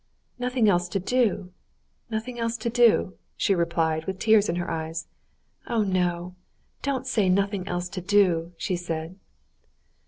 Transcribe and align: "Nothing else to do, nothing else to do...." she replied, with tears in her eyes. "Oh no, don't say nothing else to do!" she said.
"Nothing 0.39 0.67
else 0.67 0.87
to 0.89 0.99
do, 0.99 1.51
nothing 2.09 2.39
else 2.39 2.57
to 2.57 2.71
do...." 2.71 3.19
she 3.37 3.53
replied, 3.53 4.05
with 4.07 4.17
tears 4.17 4.49
in 4.49 4.55
her 4.55 4.67
eyes. 4.67 5.05
"Oh 5.67 5.83
no, 5.83 6.33
don't 6.81 7.05
say 7.05 7.29
nothing 7.29 7.67
else 7.67 7.87
to 7.89 8.01
do!" 8.01 8.51
she 8.57 8.75
said. 8.75 9.19